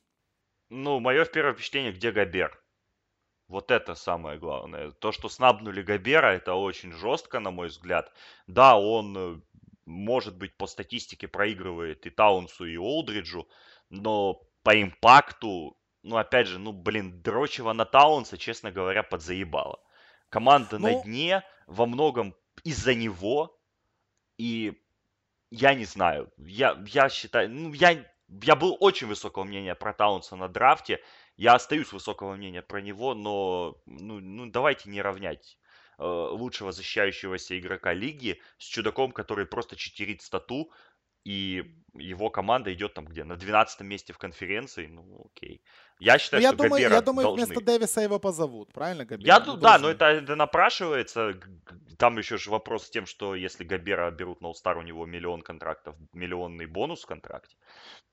[0.70, 2.60] Ну, мое первое впечатление, где Габер.
[3.46, 4.90] Вот это самое главное.
[4.90, 8.12] То, что снабнули Габера, это очень жестко, на мой взгляд.
[8.46, 9.40] Да, он, э,
[9.86, 13.48] может быть, по статистике проигрывает и Таунсу, и Олдриджу,
[13.88, 19.80] но по импакту ну, опять же, ну, блин, Дрочева на Таунса, честно говоря, подзаебала.
[20.28, 20.88] Команда ну...
[20.88, 22.34] на дне во многом
[22.64, 23.58] из-за него.
[24.38, 24.80] И
[25.50, 30.36] я не знаю, я, я считаю, ну, я, я был очень высокого мнения про Таунса
[30.36, 31.02] на драфте.
[31.36, 35.58] Я остаюсь высокого мнения про него, но ну, ну давайте не равнять
[35.98, 40.70] э, лучшего защищающегося игрока лиги с чудаком, который просто читерит стату,
[41.24, 43.24] и его команда идет там где?
[43.24, 44.86] На 12 месте в конференции.
[44.86, 45.62] Ну, окей.
[46.00, 47.46] Я считаю, ну, я что думаю, Габера Я думаю, должны...
[47.46, 49.26] вместо Дэвиса его позовут, правильно, Габера?
[49.26, 51.34] Я, ну, да, но это, это напрашивается.
[51.96, 55.42] Там еще же вопрос с тем, что если Габера берут на All-Star, у него миллион
[55.42, 57.56] контрактов, миллионный бонус в контракте.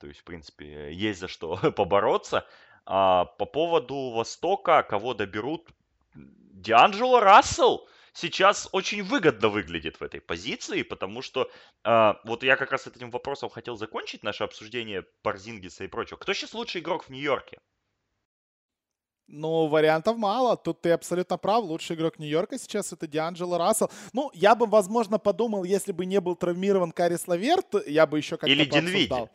[0.00, 2.44] То есть, в принципе, есть за что побороться.
[2.84, 5.68] А по поводу Востока, кого доберут?
[6.14, 11.50] Дианджело Рассел сейчас очень выгодно выглядит в этой позиции, потому что
[11.84, 16.16] э, вот я как раз этим вопросом хотел закончить наше обсуждение Парзингиса и прочего.
[16.16, 17.58] Кто сейчас лучший игрок в Нью-Йорке?
[19.28, 20.56] Ну, вариантов мало.
[20.56, 21.64] Тут ты абсолютно прав.
[21.64, 23.90] Лучший игрок Нью-Йорка сейчас это Дианджело Рассел.
[24.12, 28.36] Ну, я бы, возможно, подумал, если бы не был травмирован Карис Лаверт, я бы еще
[28.36, 29.28] как-то Или Динвиди.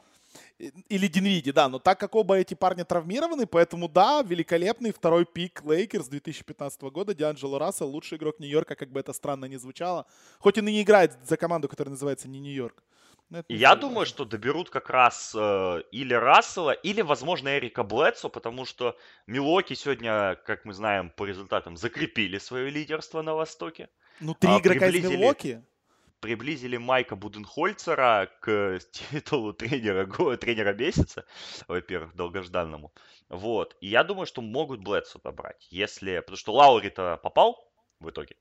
[0.88, 1.68] Или Динвиди, да.
[1.68, 7.14] Но так как оба эти парни травмированы, поэтому да, великолепный второй пик Лейкерс 2015 года.
[7.14, 10.06] Дианджело Рассел, лучший игрок Нью-Йорка, как бы это странно ни звучало.
[10.40, 12.82] Хоть он и не играет за команду, которая называется не Нью-Йорк.
[13.48, 18.98] Я думаю, что доберут как раз э, или Рассела, или, возможно, Эрика Блэдсо, потому что
[19.26, 23.90] Милоки сегодня, как мы знаем по результатам, закрепили свое лидерство на Востоке.
[24.20, 25.64] Ну, три а, игрока из Милоки?
[26.20, 30.06] приблизили Майка Буденхольцера к титулу тренера,
[30.38, 31.26] тренера месяца,
[31.68, 32.94] во-первых, долгожданному.
[33.28, 33.76] Вот.
[33.82, 36.20] И я думаю, что могут Блэдсу добрать, если...
[36.20, 37.68] Потому что Лаури-то попал
[38.00, 38.36] в итоге.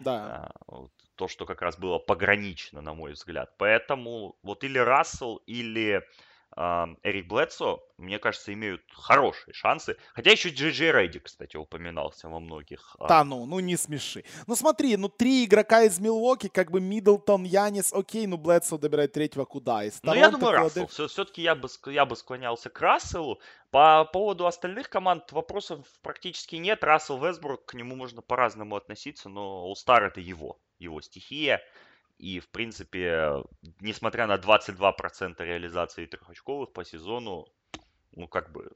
[0.00, 0.50] Да.
[0.66, 3.52] А, то, что как раз было погранично, на мой взгляд.
[3.58, 6.02] Поэтому вот или Рассел, или
[6.56, 9.96] Эрик Блэдсо, мне кажется, имеют хорошие шансы.
[10.14, 12.96] Хотя еще Джей Рейди, кстати, упоминался во многих.
[13.08, 14.24] Да, ну, ну не смеши.
[14.46, 19.12] Ну смотри, ну три игрока из Милуоки, как бы Миддлтон, Янис, окей, ну Блэдсо добирает
[19.12, 19.84] третьего куда?
[19.84, 20.86] Из ну я думаю, Рассел.
[20.86, 23.38] Все, все-таки я бы, я бы склонялся к Расселу.
[23.70, 26.82] По поводу остальных команд вопросов практически нет.
[26.82, 31.62] Рассел Весбург, к нему можно по-разному относиться, но All-Star это его, его стихия.
[32.18, 33.44] И, в принципе,
[33.80, 37.46] несмотря на 22% реализации трехочковых по сезону,
[38.12, 38.70] ну, как бы,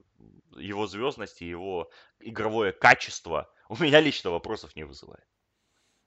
[0.57, 1.89] его звездность и его
[2.19, 5.25] игровое качество у меня лично вопросов не вызывает.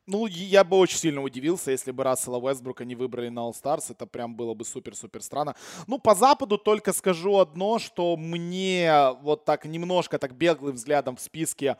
[0.07, 3.87] Ну, я бы очень сильно удивился, если бы Рассела Уэсбрука не выбрали на All-Stars.
[3.89, 5.57] Это прям было бы супер-супер странно.
[5.87, 8.93] Ну, по Западу только скажу одно, что мне
[9.23, 11.79] вот так немножко так беглым взглядом в списке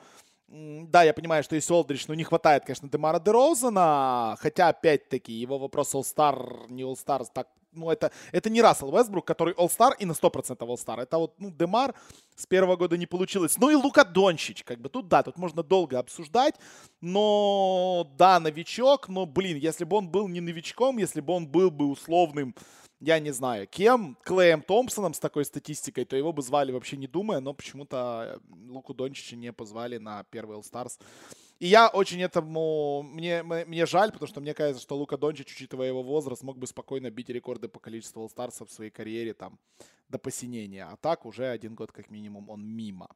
[0.49, 4.37] да, я понимаю, что есть Олдрич, но не хватает, конечно, Демара Дерозена.
[4.39, 9.55] Хотя, опять-таки, его вопрос All-Star, не All-Star, так, ну, это, это не Рассел Вестбрук, который
[9.55, 11.01] All-Star и на 100% All-Star.
[11.01, 11.95] Это вот, ну, Демар
[12.37, 13.57] с первого года не получилось.
[13.59, 16.55] Ну и Лука Дончич, как бы, тут, да, тут можно долго обсуждать.
[17.01, 21.71] Но, да, новичок, но, блин, если бы он был не новичком, если бы он был
[21.71, 22.55] бы условным
[23.05, 27.07] я не знаю, кем, Клеем Томпсоном с такой статистикой, то его бы звали вообще не
[27.07, 30.99] думая, но почему-то Луку Дончича не позвали на первый All-Stars.
[31.61, 33.03] И я очень этому...
[33.03, 36.67] Мне, мне жаль, потому что мне кажется, что Лука Дончич, учитывая его возраст, мог бы
[36.67, 39.59] спокойно бить рекорды по количеству All-Stars в своей карьере там
[40.09, 40.85] до посинения.
[40.85, 43.09] А так уже один год как минимум он мимо.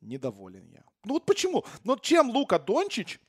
[0.00, 0.84] Недоволен я.
[1.04, 1.64] Ну вот почему?
[1.84, 3.20] Ну чем Лука Дончич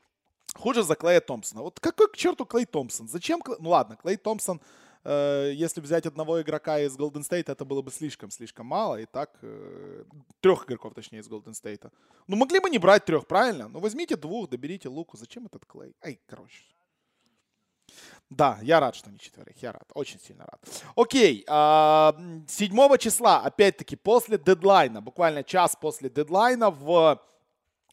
[0.55, 1.61] хуже за Клея Томпсона?
[1.61, 3.07] Вот какой к черту Клей Томпсон?
[3.07, 3.41] Зачем?
[3.59, 4.61] Ну ладно, Клей Томпсон
[5.03, 8.99] Э, если взять одного игрока из Golden State, это было бы слишком-слишком мало.
[8.99, 10.03] И так, э,
[10.39, 11.91] трех игроков, точнее, из Golden State.
[12.27, 13.67] Ну, могли бы не брать трех, правильно?
[13.67, 15.17] Ну, возьмите двух, доберите Луку.
[15.17, 15.95] Зачем этот Клей?
[16.03, 16.63] Ай, короче.
[18.29, 19.61] Да, я рад, что не четверых.
[19.61, 19.91] Я рад.
[19.93, 20.59] Очень сильно рад.
[20.95, 21.39] Окей.
[21.39, 27.21] 7 а, числа, опять-таки, после дедлайна, буквально час после дедлайна в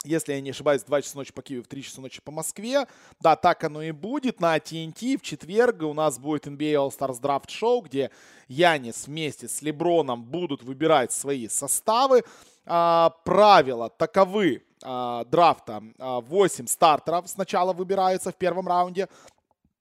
[0.05, 2.87] если я не ошибаюсь, 2 часа ночи по Киеву, в 3 часа ночи по Москве.
[3.21, 4.41] Да, так оно и будет.
[4.41, 8.11] На TNT в четверг у нас будет NBA All-Stars Draft Show, где
[8.49, 12.25] Янис вместе с Леброном будут выбирать свои составы.
[12.65, 15.83] А, правила таковы а, драфта.
[15.99, 19.09] А, 8 стартеров сначала выбираются в первом раунде.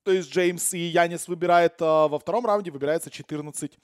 [0.03, 3.77] То есть Джеймс и Янис выбирает а, во втором раунде, выбирается 14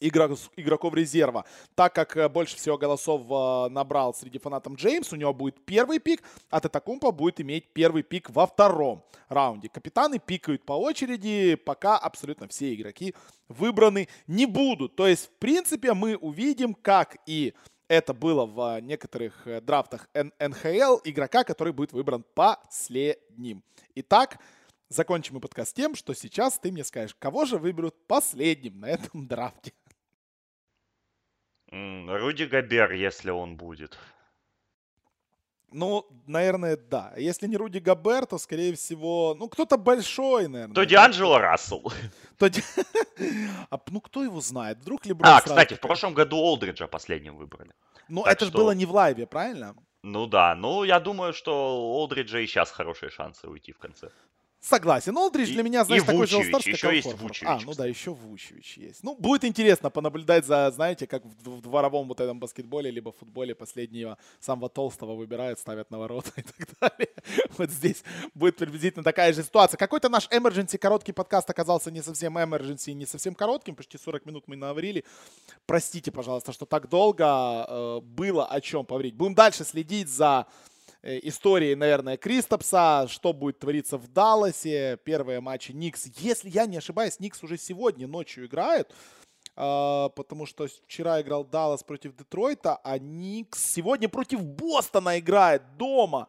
[0.00, 1.44] игрок, игроков резерва.
[1.74, 5.98] Так как э, больше всего голосов э, набрал среди фанатов Джеймс, у него будет первый
[5.98, 9.68] пик, а Татакумпа будет иметь первый пик во втором раунде.
[9.68, 13.14] Капитаны пикают по очереди, пока абсолютно все игроки
[13.48, 14.96] выбраны не будут.
[14.96, 17.54] То есть, в принципе, мы увидим, как и
[17.90, 23.64] это было в некоторых э, драфтах НХЛ, игрока, который будет выбран последним.
[23.96, 24.38] Итак,
[24.88, 29.26] закончим мы подкаст тем, что сейчас ты мне скажешь, кого же выберут последним на этом
[29.26, 29.72] драфте.
[31.70, 33.96] Руди Габер, если он будет.
[35.72, 37.12] Ну, наверное, да.
[37.16, 40.74] Если не Руди Габер, то, скорее всего, ну, кто-то большой, наверное.
[40.74, 41.92] То Дианджело Рассел.
[42.38, 42.50] То...
[43.70, 44.78] а, ну, кто его знает?
[44.78, 47.70] Вдруг Леброн А, кстати, в прошлом году Олдриджа последним выбрали.
[48.08, 49.76] Ну, это же было не в лайве, правильно?
[50.02, 54.10] Ну да, ну я думаю, что Олдриджа и сейчас хорошие шансы уйти в конце.
[54.60, 55.16] Согласен.
[55.16, 57.48] Олдридж для меня, знаешь, и такой Вучевич, же All-Star, еще есть Вучевич.
[57.48, 59.02] А, ну да, еще Вучевич есть.
[59.02, 64.18] Ну, будет интересно понаблюдать за, знаете, как в, дворовом вот этом баскетболе, либо футболе последнего
[64.38, 67.08] самого толстого выбирают, ставят на ворота и так далее.
[67.56, 68.04] Вот здесь
[68.34, 69.78] будет приблизительно такая же ситуация.
[69.78, 74.44] Какой-то наш emergency короткий подкаст оказался не совсем emergency, не совсем коротким, почти 40 минут
[74.46, 75.06] мы наварили.
[75.64, 77.24] Простите, пожалуйста, что так долго
[77.66, 79.14] э, было о чем поговорить.
[79.14, 80.46] Будем дальше следить за
[81.02, 86.06] истории, наверное, Кристопса, что будет твориться в Далласе, первые матчи Никс.
[86.18, 88.92] Если я не ошибаюсь, Никс уже сегодня ночью играют,
[89.56, 96.28] а, потому что вчера играл Даллас против Детройта, а Никс сегодня против Бостона играет дома.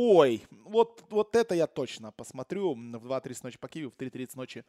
[0.00, 4.64] Ой, вот, вот это я точно посмотрю в 2.30 ночи по Киеву, в 3.30 ночи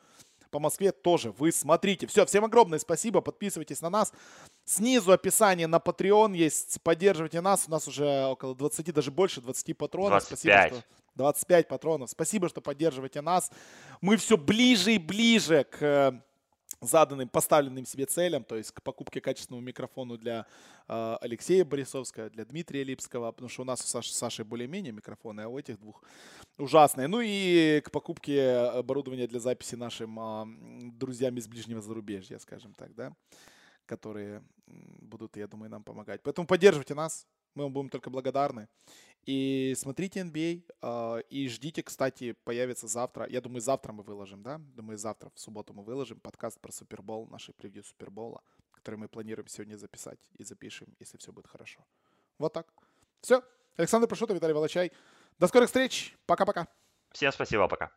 [0.50, 2.08] по Москве тоже вы смотрите.
[2.08, 4.12] Все, всем огромное спасибо, подписывайтесь на нас.
[4.66, 7.66] Снизу описание на Patreon есть, поддерживайте нас.
[7.68, 10.28] У нас уже около 20, даже больше 20 патронов.
[10.28, 10.40] 25.
[10.40, 12.10] Спасибо, что 25 патронов.
[12.10, 13.52] Спасибо, что поддерживаете нас.
[14.02, 16.24] Мы все ближе и ближе к
[16.82, 20.46] заданным, поставленным себе целям, то есть к покупке качественного микрофона для
[20.88, 25.42] э, Алексея Борисовского, для Дмитрия Липского, потому что у нас у Саши, Саши более-менее микрофоны,
[25.42, 26.04] а у этих двух
[26.58, 27.08] ужасные.
[27.08, 32.96] Ну и к покупке оборудования для записи нашим э, друзьям из ближнего зарубежья, скажем так,
[32.96, 33.14] да,
[33.86, 36.22] которые будут, я думаю, нам помогать.
[36.24, 37.28] Поэтому поддерживайте нас,
[37.60, 38.68] мы вам будем только благодарны.
[39.26, 40.64] И смотрите NBA.
[40.68, 43.28] Э, а, и ждите, кстати, появится завтра.
[43.30, 44.60] Я думаю, завтра мы выложим, да?
[44.76, 48.42] Думаю, завтра, в субботу мы выложим подкаст про Супербол, наши превью Супербола,
[48.72, 50.20] который мы планируем сегодня записать.
[50.40, 51.86] И запишем, если все будет хорошо.
[52.38, 52.68] Вот так.
[53.22, 53.44] Все.
[53.76, 54.92] Александр Пашутов, Виталий Волочай.
[55.38, 56.16] До скорых встреч.
[56.26, 56.68] Пока-пока.
[57.12, 57.92] Всем спасибо, пока.